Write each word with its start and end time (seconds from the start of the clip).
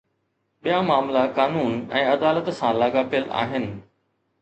ٻيا 0.67 0.79
معاملا 0.87 1.27
قانون 1.37 1.77
۽ 2.01 2.03
عدالت 2.17 2.53
سان 2.63 2.83
لاڳاپيل 2.85 3.33
آهن 3.47 3.73